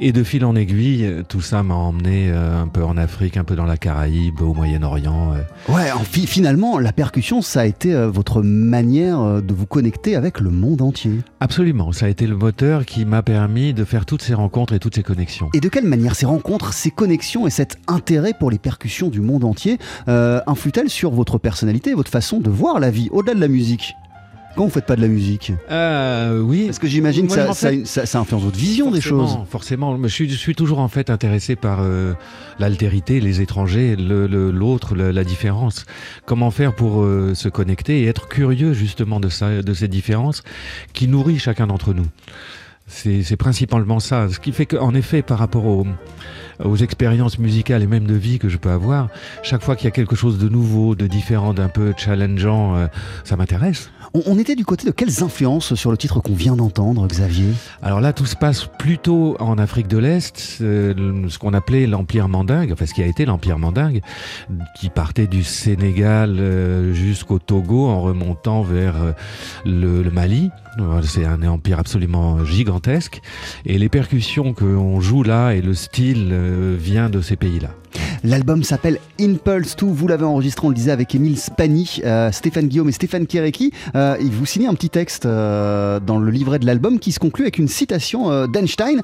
et 0.00 0.12
de 0.12 0.22
fil 0.22 0.44
en 0.44 0.54
aiguille, 0.56 1.04
euh, 1.04 1.22
tout 1.28 1.40
ça 1.40 1.62
m'a 1.62 1.74
emmené 1.74 2.30
euh, 2.30 2.62
un 2.62 2.68
peu 2.68 2.82
en 2.84 2.96
Afrique, 2.96 3.36
un 3.36 3.44
peu 3.44 3.56
dans 3.56 3.64
la 3.64 3.76
Caraïbe, 3.76 4.40
au 4.40 4.54
Moyen-Orient. 4.54 5.34
Ouais, 5.68 5.90
en 5.92 6.00
fi- 6.00 6.26
finalement, 6.26 6.78
la 6.78 6.92
percussion, 6.92 7.42
ça 7.42 7.60
a 7.60 7.66
été 7.66 7.94
votre 8.06 8.42
manière 8.42 9.42
de 9.42 9.54
vous 9.54 9.66
connecter 9.66 10.16
avec 10.16 10.40
le 10.40 10.50
monde 10.50 10.82
entier. 10.82 11.12
Absolument, 11.40 11.92
ça 11.92 12.06
a 12.06 12.08
été 12.08 12.26
le 12.26 12.36
moteur 12.36 12.84
qui 12.84 13.04
m'a 13.04 13.22
permis 13.22 13.74
de 13.74 13.84
faire 13.84 14.06
toutes 14.06 14.22
ces 14.22 14.34
rencontres 14.34 14.72
et 14.72 14.78
toutes 14.78 14.94
ces 14.94 15.02
connexions. 15.02 15.50
Et 15.54 15.60
de 15.60 15.68
quelle 15.68 15.84
manière 15.86 16.14
ces 16.14 16.26
rencontres, 16.26 16.72
ces 16.72 16.90
connexions 16.90 17.46
et 17.46 17.50
cet 17.50 17.78
intérêt 17.86 18.34
pour 18.38 18.50
les 18.50 18.58
percussions 18.58 19.08
du 19.08 19.20
monde 19.20 19.44
entier 19.44 19.78
euh, 20.08 20.40
influent-elles 20.46 20.90
sur 20.90 21.10
votre 21.10 21.38
personnalité 21.38 21.94
votre 21.94 22.10
façon 22.10 22.40
de 22.40 22.50
voir 22.50 22.80
la 22.80 22.90
vie, 22.90 23.08
au-delà 23.12 23.34
de 23.34 23.40
la 23.40 23.48
musique? 23.48 23.67
Quand 24.56 24.64
vous 24.64 24.70
faites 24.70 24.86
pas 24.86 24.96
de 24.96 25.00
la 25.02 25.06
musique? 25.08 25.52
Euh, 25.70 26.40
oui. 26.40 26.64
Parce 26.66 26.80
que 26.80 26.88
j'imagine 26.88 27.28
que 27.28 27.32
ça, 27.34 27.50
en 27.50 27.52
ça, 27.52 27.70
fait, 27.70 27.84
ça- 27.86 28.06
ça 28.06 28.18
influence 28.18 28.42
votre 28.42 28.58
vision 28.58 28.90
des 28.90 29.00
choses. 29.00 29.38
Forcément, 29.48 29.96
je 30.02 30.08
suis, 30.08 30.28
je 30.28 30.34
suis 30.36 30.56
toujours 30.56 30.80
en 30.80 30.88
fait 30.88 31.10
intéressé 31.10 31.54
par 31.54 31.78
euh, 31.82 32.14
l'altérité, 32.58 33.20
les 33.20 33.40
étrangers, 33.40 33.94
le- 33.94 34.26
l'autre, 34.50 34.96
le- 34.96 35.12
la 35.12 35.22
différence. 35.22 35.84
Comment 36.26 36.50
faire 36.50 36.74
pour 36.74 37.02
euh, 37.02 37.34
se 37.36 37.48
connecter 37.48 38.00
et 38.00 38.06
être 38.06 38.26
curieux 38.26 38.72
justement 38.72 39.20
de, 39.20 39.28
ça, 39.28 39.62
de 39.62 39.74
ces 39.74 39.86
différences 39.86 40.42
qui 40.92 41.06
nourrit 41.06 41.38
chacun 41.38 41.68
d'entre 41.68 41.94
nous? 41.94 42.06
C'est 42.88 43.36
principalement 43.36 44.00
ça. 44.00 44.28
Ce 44.30 44.40
qui 44.40 44.52
fait 44.52 44.66
qu'en 44.66 44.94
effet, 44.94 45.22
par 45.22 45.38
rapport 45.38 45.66
aux, 45.66 45.86
aux 46.64 46.76
expériences 46.76 47.38
musicales 47.38 47.82
et 47.82 47.86
même 47.86 48.06
de 48.06 48.14
vie 48.14 48.38
que 48.38 48.48
je 48.48 48.56
peux 48.56 48.70
avoir, 48.70 49.08
chaque 49.42 49.62
fois 49.62 49.76
qu'il 49.76 49.84
y 49.84 49.88
a 49.88 49.92
quelque 49.92 50.16
chose 50.16 50.38
de 50.38 50.48
nouveau, 50.48 50.94
de 50.94 51.06
différent, 51.06 51.54
d'un 51.54 51.68
peu 51.68 51.92
challengeant, 51.96 52.76
euh, 52.76 52.86
ça 53.24 53.36
m'intéresse. 53.36 53.90
On, 54.14 54.38
était 54.38 54.54
du 54.54 54.64
côté 54.64 54.86
de 54.86 54.90
quelles 54.90 55.22
influences 55.22 55.74
sur 55.74 55.90
le 55.90 55.98
titre 55.98 56.20
qu'on 56.20 56.34
vient 56.34 56.56
d'entendre, 56.56 57.06
Xavier? 57.06 57.52
Alors 57.82 58.00
là, 58.00 58.14
tout 58.14 58.24
se 58.24 58.36
passe 58.36 58.66
plutôt 58.78 59.36
en 59.38 59.58
Afrique 59.58 59.86
de 59.86 59.98
l'Est, 59.98 60.58
euh, 60.62 61.28
ce 61.28 61.38
qu'on 61.38 61.52
appelait 61.52 61.86
l'Empire 61.86 62.28
mandingue, 62.28 62.72
enfin 62.72 62.86
ce 62.86 62.94
qui 62.94 63.02
a 63.02 63.06
été 63.06 63.26
l'Empire 63.26 63.58
mandingue, 63.58 64.00
qui 64.80 64.88
partait 64.88 65.26
du 65.26 65.44
Sénégal 65.44 66.38
euh, 66.38 66.94
jusqu'au 66.94 67.38
Togo 67.38 67.86
en 67.86 68.00
remontant 68.00 68.62
vers 68.62 68.94
le, 69.66 70.02
le 70.02 70.10
Mali. 70.10 70.50
C'est 71.02 71.24
un 71.24 71.42
empire 71.44 71.78
absolument 71.78 72.44
gigantesque. 72.44 73.20
Et 73.64 73.78
les 73.78 73.88
percussions 73.88 74.54
qu'on 74.54 75.00
joue 75.00 75.22
là 75.22 75.52
et 75.52 75.60
le 75.60 75.74
style 75.74 76.30
euh, 76.32 76.76
vient 76.78 77.10
de 77.10 77.20
ces 77.20 77.36
pays-là. 77.36 77.70
L'album 78.24 78.64
s'appelle 78.64 78.98
Impulse 79.20 79.76
2, 79.76 79.86
vous 79.86 80.08
l'avez 80.08 80.24
enregistré, 80.24 80.66
on 80.66 80.70
le 80.70 80.74
disait, 80.74 80.90
avec 80.90 81.14
Émile 81.14 81.38
Spani, 81.38 82.00
euh, 82.04 82.32
Stéphane 82.32 82.66
Guillaume 82.66 82.88
et 82.88 82.92
Stéphane 82.92 83.26
Kéréki. 83.26 83.72
Euh, 83.94 84.16
vous 84.20 84.46
signez 84.46 84.66
un 84.66 84.74
petit 84.74 84.90
texte 84.90 85.26
euh, 85.26 86.00
dans 86.00 86.18
le 86.18 86.30
livret 86.30 86.58
de 86.58 86.66
l'album 86.66 86.98
qui 86.98 87.12
se 87.12 87.20
conclut 87.20 87.44
avec 87.44 87.58
une 87.58 87.68
citation 87.68 88.46
d'Einstein 88.46 89.02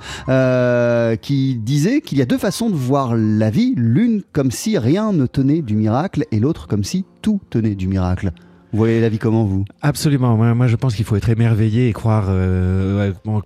qui 1.20 1.56
disait 1.56 2.00
qu'il 2.00 2.18
y 2.18 2.22
a 2.22 2.26
deux 2.26 2.38
façons 2.38 2.70
de 2.70 2.74
voir 2.74 3.14
la 3.16 3.50
vie, 3.50 3.74
l'une 3.76 4.22
comme 4.32 4.50
si 4.50 4.78
rien 4.78 5.12
ne 5.12 5.26
tenait 5.26 5.62
du 5.62 5.76
miracle 5.76 6.24
et 6.32 6.40
l'autre 6.40 6.66
comme 6.66 6.84
si 6.84 7.04
tout 7.22 7.40
tenait 7.50 7.74
du 7.74 7.88
miracle. 7.88 8.32
Vous 8.74 8.78
voyez 8.78 9.00
la 9.00 9.08
vie 9.08 9.18
comment 9.18 9.44
vous? 9.44 9.64
Absolument. 9.82 10.36
Moi, 10.36 10.52
moi, 10.54 10.66
je 10.66 10.74
pense 10.74 10.96
qu'il 10.96 11.04
faut 11.04 11.14
être 11.14 11.28
émerveillé 11.28 11.88
et 11.88 11.92
croire 11.92 12.24
euh, 12.28 13.12
en, 13.24 13.40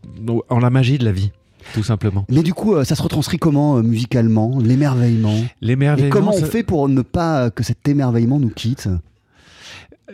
en 0.49 0.59
la 0.59 0.71
magie 0.71 0.97
de 0.97 1.05
la 1.05 1.13
vie, 1.13 1.33
tout 1.75 1.83
simplement. 1.83 2.25
Mais 2.31 2.43
du 2.43 2.55
coup, 2.55 2.75
euh, 2.75 2.85
ça 2.85 2.95
se 2.95 3.03
retranscrit 3.03 3.37
comment 3.39 3.77
euh, 3.77 3.83
musicalement 3.83 4.59
L'émerveillement? 4.59 5.37
Et 5.37 5.45
L'émerveillement. 5.61 6.11
comment 6.11 6.33
on 6.35 6.41
ça- 6.41 6.47
fait 6.47 6.63
pour 6.63 6.89
ne 6.89 7.03
pas 7.03 7.51
que 7.51 7.63
cet 7.63 7.87
émerveillement 7.89 8.41
nous 8.41 8.49
quitte? 8.49 8.89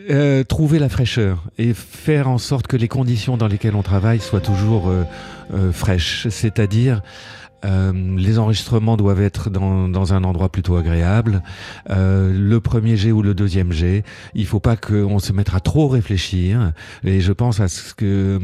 Euh, 0.09 0.43
trouver 0.43 0.77
la 0.79 0.89
fraîcheur 0.89 1.45
et 1.57 1.73
faire 1.73 2.27
en 2.29 2.37
sorte 2.37 2.67
que 2.67 2.75
les 2.75 2.89
conditions 2.89 3.37
dans 3.37 3.47
lesquelles 3.47 3.75
on 3.75 3.81
travaille 3.81 4.19
soient 4.19 4.41
toujours 4.41 4.89
euh, 4.89 5.03
euh, 5.53 5.71
fraîches. 5.71 6.27
C'est-à-dire, 6.29 7.01
euh, 7.63 7.93
les 8.17 8.37
enregistrements 8.39 8.97
doivent 8.97 9.21
être 9.21 9.49
dans, 9.49 9.87
dans 9.87 10.13
un 10.13 10.23
endroit 10.23 10.49
plutôt 10.49 10.75
agréable. 10.75 11.41
Euh, 11.89 12.31
le 12.33 12.59
premier 12.59 12.97
jet 12.97 13.11
ou 13.11 13.21
le 13.21 13.33
deuxième 13.33 13.71
jet, 13.71 14.03
il 14.33 14.45
faut 14.45 14.59
pas 14.59 14.75
qu'on 14.75 15.19
se 15.19 15.31
mette 15.33 15.53
à 15.53 15.59
trop 15.59 15.87
réfléchir. 15.87 16.73
Et 17.03 17.21
je 17.21 17.31
pense 17.31 17.59
à 17.59 17.67
ce 17.67 17.93
que 17.93 18.39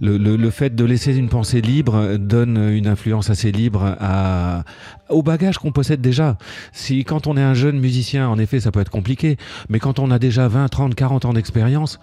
le, 0.00 0.18
le, 0.18 0.36
le 0.36 0.50
fait 0.50 0.74
de 0.74 0.84
laisser 0.84 1.16
une 1.16 1.28
pensée 1.28 1.60
libre 1.60 2.16
donne 2.16 2.56
une 2.56 2.86
influence 2.86 3.30
assez 3.30 3.52
libre 3.52 3.96
à, 4.00 4.64
au 5.08 5.22
bagage 5.22 5.58
qu'on 5.58 5.72
possède 5.72 6.00
déjà. 6.00 6.36
Si 6.72 7.04
quand 7.04 7.26
on 7.26 7.36
est 7.36 7.42
un 7.42 7.54
jeune 7.54 7.78
musicien, 7.78 8.28
en 8.28 8.38
effet, 8.38 8.60
ça 8.60 8.70
peut 8.70 8.80
être 8.80 8.90
compliqué, 8.90 9.36
mais 9.68 9.78
quand 9.78 9.98
on 9.98 10.10
a 10.10 10.18
déjà 10.18 10.48
20, 10.48 10.68
30, 10.68 10.94
40 10.94 11.24
ans 11.24 11.32
d'expérience, 11.32 11.98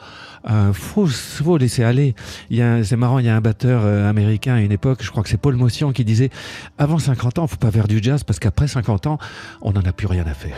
euh, 0.50 0.74
faut, 0.74 1.06
faut 1.08 1.58
laisser 1.58 1.84
aller. 1.84 2.16
Il 2.50 2.58
y 2.58 2.62
a 2.62 2.74
un- 2.74 2.84
c'est 2.84 2.96
marrant, 2.96 3.20
il 3.20 3.26
y 3.26 3.30
a 3.30 3.36
un 3.36 3.42
batteur 3.42 3.82
euh, 3.84 4.10
américain 4.10 4.56
à 4.56 4.62
une 4.62 4.72
époque, 4.72 5.00
je 5.02 5.12
crois 5.12 5.24
que 5.24 5.30
c'est 5.30 5.38
Paul 5.40 5.56
Motion 5.56 5.92
qui 5.92 6.04
disait 6.06 6.30
avant 6.78 6.98
50 7.00 7.40
ans, 7.40 7.48
faut 7.48 7.58
pas 7.58 7.72
faire 7.72 7.88
du 7.88 8.00
jazz 8.02 8.24
parce 8.24 8.40
qu'après 8.40 8.68
50 8.68 9.08
ans, 9.08 9.18
on 9.62 9.72
n'en 9.72 9.82
a 9.82 9.92
plus 9.94 10.08
rien 10.08 10.26
à 10.26 10.34
faire. 10.34 10.58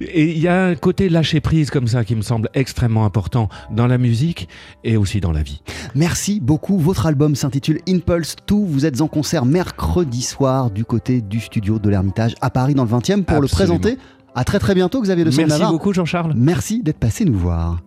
et 0.00 0.30
il 0.32 0.38
y 0.38 0.48
a 0.48 0.66
un 0.66 0.74
côté 0.74 1.08
lâcher 1.08 1.40
prise 1.40 1.70
comme 1.70 1.86
ça 1.88 2.04
qui 2.04 2.14
me 2.14 2.22
semble 2.22 2.48
extrêmement 2.54 3.04
important 3.04 3.48
dans 3.70 3.86
la 3.86 3.98
musique 3.98 4.48
et 4.84 4.96
aussi 4.96 5.20
dans 5.20 5.32
la 5.32 5.42
vie. 5.42 5.62
Merci 5.94 6.40
beaucoup. 6.40 6.78
Votre 6.78 7.06
album 7.06 7.34
s'intitule 7.34 7.80
Impulse 7.88 8.36
2. 8.46 8.54
Vous 8.54 8.86
êtes 8.86 9.00
en 9.00 9.08
concert 9.08 9.44
mercredi 9.44 10.22
soir 10.22 10.70
du 10.70 10.84
côté 10.84 11.20
du 11.20 11.40
studio 11.40 11.78
de 11.78 11.88
l'Ermitage 11.88 12.34
à 12.40 12.50
Paris 12.50 12.74
dans 12.74 12.84
le 12.84 12.90
20e 12.90 13.22
pour 13.24 13.40
le 13.40 13.48
présenter. 13.48 13.98
À 14.34 14.44
très 14.44 14.58
très 14.58 14.74
bientôt 14.74 15.00
Xavier 15.02 15.24
de 15.24 15.30
Merci 15.30 15.46
Navarre. 15.50 15.72
beaucoup 15.72 15.92
Jean-Charles. 15.92 16.32
Merci 16.36 16.82
d'être 16.82 16.98
passé 16.98 17.24
nous 17.24 17.38
voir. 17.38 17.80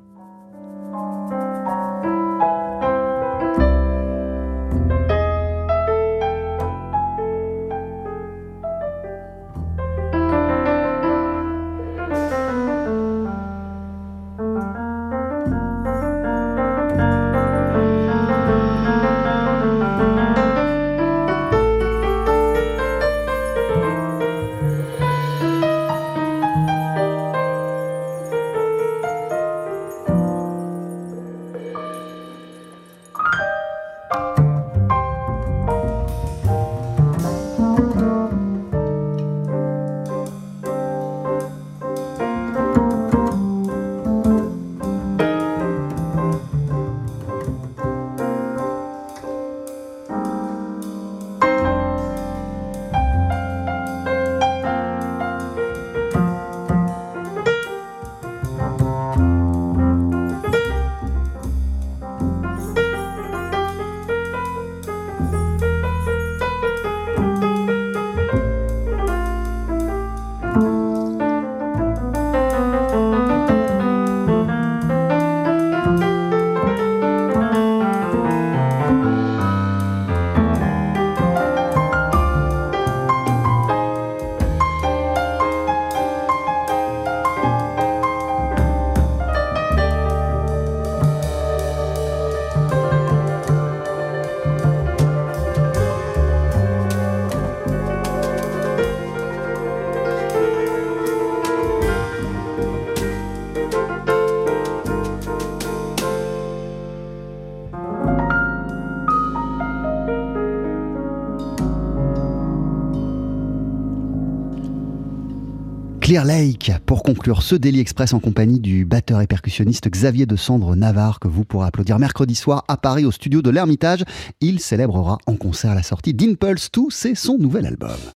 Clear 116.11 116.25
Lake 116.25 116.73
pour 116.85 117.03
conclure 117.03 117.41
ce 117.41 117.55
Daily 117.55 117.79
Express 117.79 118.13
en 118.13 118.19
compagnie 118.19 118.59
du 118.59 118.83
batteur 118.83 119.21
et 119.21 119.27
percussionniste 119.27 119.89
Xavier 119.89 120.25
de 120.25 120.35
Cendre 120.35 120.75
Navarre 120.75 121.21
que 121.21 121.29
vous 121.29 121.45
pourrez 121.45 121.67
applaudir 121.67 121.99
mercredi 121.99 122.35
soir 122.35 122.65
à 122.67 122.75
Paris 122.75 123.05
au 123.05 123.13
studio 123.13 123.41
de 123.41 123.49
l'Ermitage. 123.49 124.03
Il 124.41 124.59
célébrera 124.59 125.19
en 125.25 125.37
concert 125.37 125.73
la 125.73 125.83
sortie 125.83 126.13
d'Impulse 126.13 126.69
2, 126.73 126.81
c'est 126.89 127.15
son 127.15 127.37
nouvel 127.37 127.65
album. 127.65 127.95